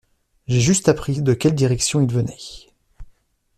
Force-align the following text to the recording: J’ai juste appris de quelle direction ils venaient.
J’ai 0.47 0.61
juste 0.61 0.89
appris 0.89 1.21
de 1.21 1.35
quelle 1.35 1.53
direction 1.53 2.01
ils 2.01 2.11
venaient. 2.11 2.71